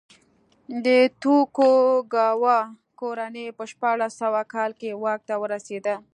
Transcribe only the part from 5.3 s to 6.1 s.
ورسېده.